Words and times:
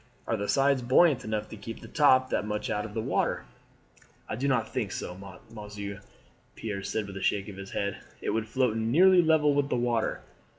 Are 0.25 0.35
the 0.35 0.49
sides 0.49 0.81
buoyant 0.81 1.23
enough 1.23 1.47
to 1.49 1.55
keep 1.55 1.79
the 1.79 1.87
top 1.87 2.31
that 2.31 2.43
much 2.43 2.71
out 2.71 2.85
of 2.85 2.95
water?" 2.95 3.45
"I 4.27 4.35
do 4.35 4.47
not 4.47 4.73
think 4.73 4.91
so, 4.91 5.15
monsieur," 5.53 6.01
Pierre 6.55 6.81
said 6.81 7.05
with 7.05 7.17
a 7.17 7.21
shake 7.21 7.47
of 7.49 7.55
the 7.55 7.71
head. 7.71 7.99
"It 8.19 8.31
would 8.31 8.47
float 8.49 8.75
nearly 8.75 9.21
level 9.21 9.53
with 9.53 9.69
the 9.69 9.75
water." 9.77 10.21